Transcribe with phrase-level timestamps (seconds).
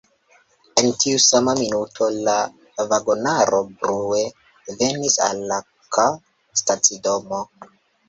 [0.83, 2.39] En tiu sama minuto la
[2.95, 4.25] vagonaro brue
[4.83, 5.63] venis al la
[5.95, 6.11] K-a
[6.65, 7.49] stacidomo.